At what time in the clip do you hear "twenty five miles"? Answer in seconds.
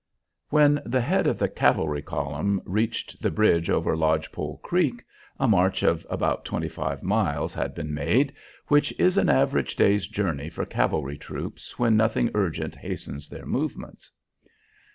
6.43-7.53